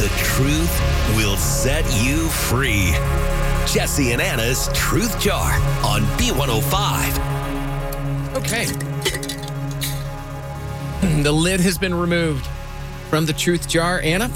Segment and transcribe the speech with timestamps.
[0.00, 0.80] The truth
[1.14, 2.92] will set you free.
[3.66, 5.52] Jesse and Anna's Truth Jar
[5.84, 8.36] on B105.
[8.36, 8.66] Okay.
[11.22, 12.46] The lid has been removed
[13.10, 14.00] from the truth jar.
[14.00, 14.30] Anna,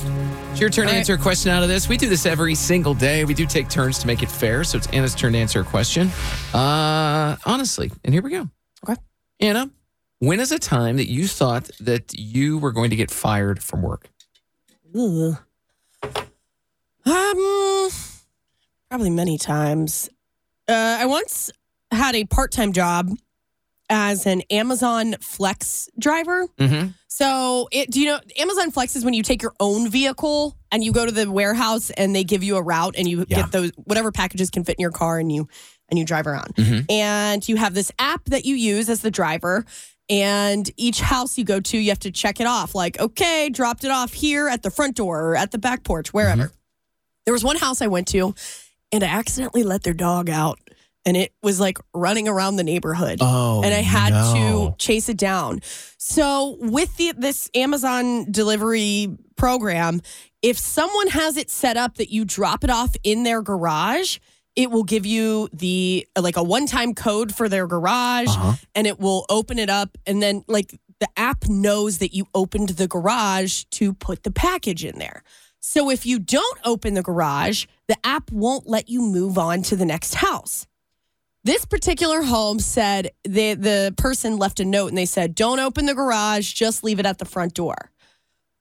[0.50, 0.98] it's your turn to All right.
[0.98, 1.88] answer a question out of this.
[1.88, 3.24] We do this every single day.
[3.24, 4.64] We do take turns to make it fair.
[4.64, 6.10] So it's Anna's turn to answer a question.
[6.52, 8.50] Uh, honestly, and here we go.
[8.86, 9.00] Okay.
[9.40, 9.70] Anna,
[10.18, 13.80] when is a time that you thought that you were going to get fired from
[13.80, 14.10] work?
[14.94, 15.38] Ugh.
[17.06, 17.88] Um,
[18.94, 20.08] probably many times.
[20.68, 21.50] Uh, I once
[21.90, 23.10] had a part-time job
[23.90, 26.46] as an Amazon Flex driver.
[26.58, 26.90] Mm-hmm.
[27.08, 30.84] So, it, do you know Amazon Flex is when you take your own vehicle and
[30.84, 33.42] you go to the warehouse and they give you a route and you Yeah.
[33.42, 35.48] get those whatever packages can fit in your car and you
[35.88, 36.54] and you drive around.
[36.54, 36.88] Mhm.
[36.88, 39.64] And you have this app that you use as the driver.
[40.08, 42.76] And each house you go to, you have to check it off.
[42.76, 46.12] Like, okay, dropped it off here at the front door or at the back porch,
[46.14, 46.52] wherever.
[47.24, 48.34] There was one house I went to,
[48.94, 50.58] and I accidentally let their dog out,
[51.04, 54.74] and it was like running around the neighborhood Oh, and I had no.
[54.74, 55.60] to chase it down.
[55.98, 60.00] So with the, this Amazon delivery program,
[60.42, 64.18] if someone has it set up that you drop it off in their garage,
[64.56, 68.52] it will give you the like a one-time code for their garage Uh-huh.
[68.74, 72.68] and it will open it up and then like the app knows that you opened
[72.70, 75.24] the garage to put the package in there.
[75.66, 79.76] So if you don't open the garage, the app won't let you move on to
[79.76, 80.66] the next house.
[81.42, 85.86] This particular home said the the person left a note and they said, "Don't open
[85.86, 87.90] the garage, just leave it at the front door."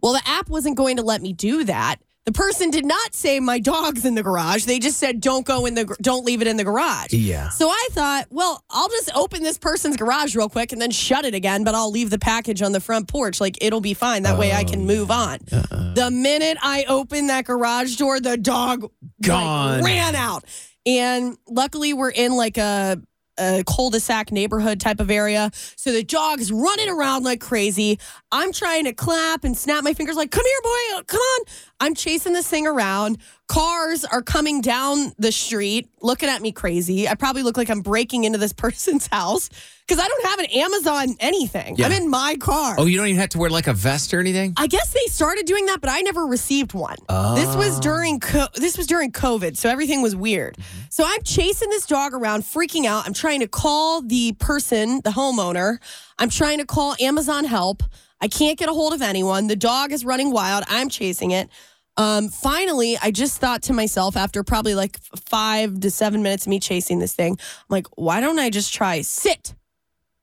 [0.02, 1.98] Well, the app wasn't going to let me do that.
[2.26, 4.64] The person did not say my dog's in the garage.
[4.64, 7.50] They just said, "Don't go in the don't leave it in the garage." Yeah.
[7.50, 11.26] So I thought, well, I'll just open this person's garage real quick and then shut
[11.26, 13.42] it again, but I'll leave the package on the front porch.
[13.42, 14.24] Like it'll be fine.
[14.24, 15.40] That way I can move oh, on.
[15.52, 15.94] Uh-uh.
[15.96, 18.90] The minute I opened that garage door, the dog
[19.28, 20.46] like, ran out.
[20.86, 23.02] And luckily we're in like a
[23.38, 25.52] a cul-de-sac neighborhood type of area.
[25.76, 28.00] So the dog's running around like crazy.
[28.32, 31.46] I'm trying to clap and snap my fingers like, come here, boy, come on.
[31.80, 33.18] I'm chasing this thing around.
[33.48, 37.08] Cars are coming down the street looking at me crazy.
[37.08, 39.50] I probably look like I'm breaking into this person's house
[39.86, 41.76] because I don't have an Amazon anything.
[41.78, 41.88] Yeah.
[41.88, 42.76] I'm in my car.
[42.78, 44.54] Oh, you don't even have to wear like a vest or anything?
[44.56, 46.96] I guess they started doing that, but I never received one.
[47.36, 47.82] This was ah.
[47.82, 50.56] during co- this was during COVID, so everything was weird.
[50.56, 50.80] Mm-hmm.
[50.90, 53.06] So I'm chasing this dog around, freaking out.
[53.06, 55.80] I'm trying to call the person, the homeowner.
[56.18, 57.84] I'm trying to call Amazon help.
[58.22, 59.48] I can't get a hold of anyone.
[59.48, 60.64] The dog is running wild.
[60.70, 61.50] I'm chasing it.
[61.96, 65.00] Um, finally, I just thought to myself after probably like
[65.30, 68.74] five to seven minutes of me chasing this thing, I'm like, why don't I just
[68.74, 69.54] try sit,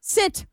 [0.01, 0.47] sit?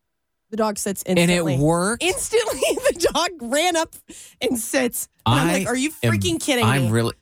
[0.50, 1.54] The dog sits instantly.
[1.54, 2.04] And it worked.
[2.04, 2.62] Instantly,
[2.92, 3.96] the dog ran up
[4.42, 5.10] and sits.
[5.26, 6.92] And I'm like, are you am- freaking kidding I'm me?
[6.92, 7.14] really.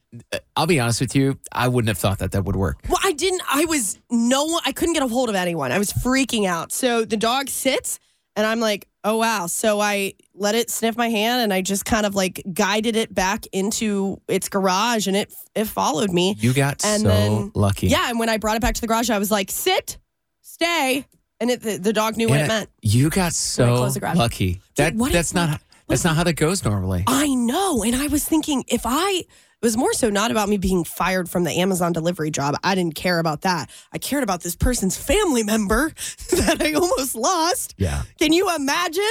[0.56, 1.40] I'll be honest with you.
[1.52, 2.80] I wouldn't have thought that that would work.
[2.88, 3.42] well, I didn't.
[3.52, 4.62] I was no one.
[4.66, 5.72] I couldn't get a hold of anyone.
[5.72, 6.72] I was freaking out.
[6.72, 8.00] So the dog sits,
[8.36, 9.48] and I'm like, oh wow.
[9.48, 13.14] So I let it sniff my hand, and I just kind of like guided it
[13.16, 16.36] back into its garage, and it it followed me.
[16.38, 17.88] You got And so then- lucky.
[17.88, 19.98] Yeah, and when I brought it back to the garage, I was like, sit,
[20.42, 21.06] stay,
[21.40, 22.70] and it, the, the dog knew what it Anna, meant.
[22.82, 24.18] You got so closed the garage.
[24.18, 24.60] lucky.
[24.76, 27.04] That what that's not like- that's not how that goes normally.
[27.06, 27.84] I know.
[27.84, 29.26] And I was thinking if I it
[29.66, 32.56] was more so not about me being fired from the Amazon delivery job.
[32.64, 33.70] I didn't care about that.
[33.92, 35.90] I cared about this person's family member
[36.32, 37.74] that I almost lost.
[37.78, 38.04] Yeah.
[38.20, 39.04] Can you imagine?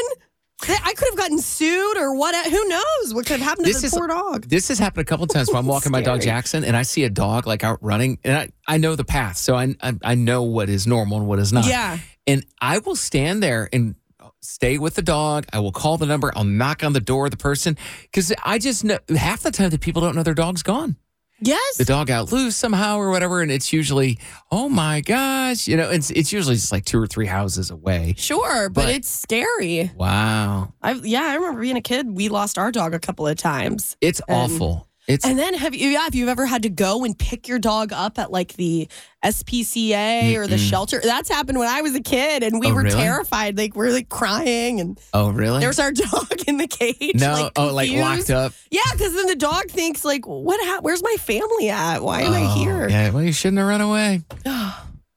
[0.62, 3.84] I could have gotten sued or what who knows what could have happened to This
[3.84, 4.44] is- poor dog.
[4.48, 6.82] This has happened a couple of times when I'm walking my dog Jackson and I
[6.82, 9.36] see a dog like out running and I, I know the path.
[9.36, 11.66] So I, I I know what is normal and what is not.
[11.66, 11.98] Yeah.
[12.26, 13.96] And I will stand there and
[14.44, 15.46] stay with the dog.
[15.52, 16.32] I will call the number.
[16.36, 19.70] I'll knock on the door of the person because I just know half the time
[19.70, 20.96] that people don't know their dog's gone.
[21.40, 21.76] Yes.
[21.76, 24.18] The dog out loose somehow or whatever, and it's usually
[24.52, 28.14] oh my gosh, you know, it's it's usually just like two or three houses away.
[28.16, 29.90] Sure, but, But- it's scary.
[29.96, 32.08] Wow, I yeah, I remember being a kid.
[32.08, 33.96] We lost our dog a couple of times.
[34.00, 34.88] it's And- awful.
[35.06, 37.58] It's And then have you, yeah, if you've ever had to go and pick your
[37.58, 38.88] dog up at like the
[39.22, 42.82] SPCA or the shelter, that's happened when I was a kid and we Oh, were
[42.84, 42.96] really?
[42.96, 43.58] terrified.
[43.58, 45.60] Like we're like crying and oh really?
[45.60, 47.16] there's our dog in the cage.
[47.16, 48.52] no, like, oh like locked up.
[48.70, 50.58] Yeah, because then the dog thinks like, what?
[50.64, 51.98] Ha- where's my family at?
[52.02, 52.88] Why am I Oh, here?
[52.88, 54.22] Yeah, well you shouldn't have run away.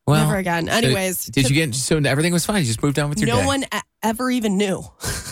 [0.09, 0.67] Well, Never again.
[0.67, 2.59] so Anyways, did you get so everything was fine?
[2.61, 3.45] You just moved on with your no day.
[3.45, 3.65] one
[4.01, 4.81] ever even knew.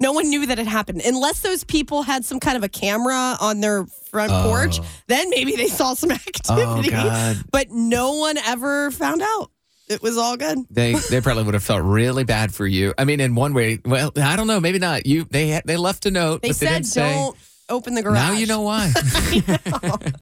[0.00, 3.36] no one knew that it happened unless those people had some kind of a camera
[3.40, 4.44] on their front Oh.
[4.48, 4.78] porch.
[5.08, 6.90] Then maybe they saw some oh, activity.
[6.90, 7.36] God.
[7.50, 9.50] But no one ever found out.
[9.88, 10.58] It was all good.
[10.68, 12.92] They they probably would have felt really bad for you.
[12.98, 15.06] I mean, in one way, well, I don't know, maybe not.
[15.06, 17.12] You they they left a note, They but they said didn't say.
[17.14, 17.36] don't
[17.68, 18.18] open the garage.
[18.18, 18.92] Now you know why.